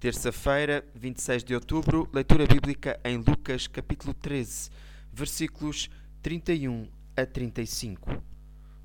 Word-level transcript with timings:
Terça-feira, 0.00 0.82
26 0.94 1.44
de 1.44 1.54
outubro, 1.54 2.08
leitura 2.10 2.46
bíblica 2.46 2.98
em 3.04 3.18
Lucas, 3.18 3.66
capítulo 3.66 4.14
13, 4.14 4.70
versículos 5.12 5.90
31 6.22 6.88
a 7.14 7.26
35. 7.26 8.22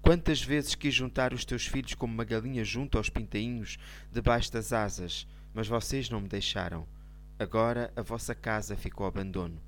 Quantas 0.01 0.41
vezes 0.41 0.75
quis 0.75 0.93
juntar 0.93 1.33
os 1.33 1.45
teus 1.45 1.65
filhos 1.65 1.93
como 1.93 2.13
uma 2.13 2.25
galinha 2.25 2.65
junto 2.65 2.97
aos 2.97 3.09
pintainhos 3.09 3.77
debaixo 4.11 4.51
das 4.51 4.73
asas, 4.73 5.25
mas 5.53 5.69
vocês 5.69 6.09
não 6.09 6.19
me 6.19 6.27
deixaram. 6.27 6.85
Agora 7.39 7.93
a 7.95 8.01
vossa 8.01 8.35
casa 8.35 8.75
ficou 8.75 9.07
abandono. 9.07 9.61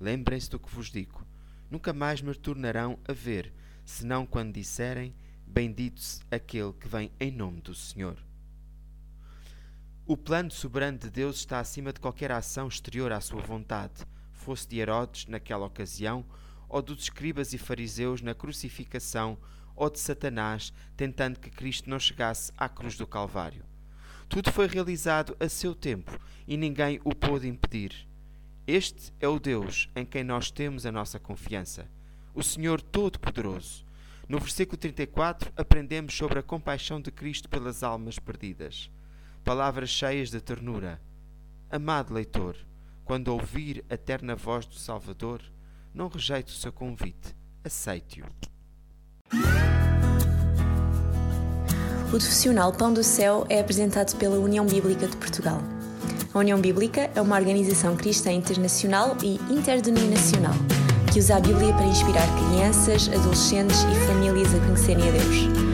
Lembrem-se 0.00 0.48
do 0.48 0.58
que 0.58 0.74
vos 0.74 0.90
digo. 0.90 1.22
Nunca 1.70 1.92
mais 1.92 2.22
me 2.22 2.34
tornarão 2.34 2.98
a 3.06 3.12
ver, 3.12 3.52
senão 3.84 4.24
quando 4.24 4.54
disserem: 4.54 5.14
Bendito-se 5.46 6.22
aquele 6.30 6.72
que 6.72 6.88
vem 6.88 7.12
em 7.20 7.30
nome 7.30 7.60
do 7.60 7.74
Senhor. 7.74 8.16
O 10.06 10.18
plano 10.18 10.50
soberano 10.50 10.98
de 10.98 11.08
Deus 11.08 11.36
está 11.36 11.58
acima 11.58 11.90
de 11.90 11.98
qualquer 11.98 12.30
ação 12.30 12.68
exterior 12.68 13.10
à 13.10 13.22
sua 13.22 13.40
vontade, 13.40 14.04
fosse 14.34 14.68
de 14.68 14.78
Herodes 14.78 15.24
naquela 15.24 15.64
ocasião, 15.64 16.22
ou 16.68 16.82
dos 16.82 17.04
escribas 17.04 17.54
e 17.54 17.58
fariseus 17.58 18.20
na 18.20 18.34
crucificação, 18.34 19.38
ou 19.74 19.88
de 19.88 19.98
Satanás 19.98 20.74
tentando 20.94 21.40
que 21.40 21.48
Cristo 21.48 21.88
não 21.88 21.98
chegasse 21.98 22.52
à 22.54 22.68
cruz 22.68 22.98
do 22.98 23.06
Calvário. 23.06 23.64
Tudo 24.28 24.52
foi 24.52 24.66
realizado 24.66 25.34
a 25.40 25.48
seu 25.48 25.74
tempo 25.74 26.20
e 26.46 26.54
ninguém 26.58 27.00
o 27.02 27.14
pôde 27.14 27.48
impedir. 27.48 28.06
Este 28.66 29.10
é 29.18 29.26
o 29.26 29.40
Deus 29.40 29.88
em 29.96 30.04
quem 30.04 30.22
nós 30.22 30.50
temos 30.50 30.84
a 30.84 30.92
nossa 30.92 31.18
confiança, 31.18 31.88
o 32.34 32.42
Senhor 32.42 32.82
Todo-Poderoso. 32.82 33.86
No 34.28 34.38
versículo 34.38 34.76
34 34.76 35.50
aprendemos 35.56 36.14
sobre 36.14 36.40
a 36.40 36.42
compaixão 36.42 37.00
de 37.00 37.10
Cristo 37.10 37.48
pelas 37.48 37.82
almas 37.82 38.18
perdidas 38.18 38.90
palavras 39.44 39.90
cheias 39.90 40.30
de 40.30 40.40
ternura. 40.40 40.98
Amado 41.70 42.14
leitor, 42.14 42.56
quando 43.04 43.28
ouvir 43.28 43.84
a 43.90 43.96
terna 43.96 44.34
voz 44.34 44.64
do 44.64 44.74
Salvador, 44.74 45.42
não 45.92 46.08
rejeite 46.08 46.52
o 46.52 46.56
seu 46.56 46.72
convite, 46.72 47.36
aceite-o. 47.62 48.24
O 52.06 52.08
profissional 52.08 52.72
Pão 52.72 52.92
do 52.92 53.04
Céu 53.04 53.44
é 53.50 53.60
apresentado 53.60 54.16
pela 54.16 54.38
União 54.38 54.64
Bíblica 54.64 55.06
de 55.06 55.16
Portugal. 55.16 55.60
A 56.32 56.38
União 56.38 56.58
Bíblica 56.60 57.10
é 57.14 57.20
uma 57.20 57.36
organização 57.36 57.96
cristã 57.96 58.32
internacional 58.32 59.16
e 59.22 59.34
interdenominacional 59.52 60.54
que 61.12 61.18
usa 61.18 61.36
a 61.36 61.40
Bíblia 61.40 61.72
para 61.74 61.86
inspirar 61.86 62.26
crianças, 62.34 63.08
adolescentes 63.08 63.82
e 63.82 64.06
famílias 64.06 64.54
a 64.54 64.58
conhecerem 64.60 65.08
a 65.08 65.12
Deus. 65.12 65.73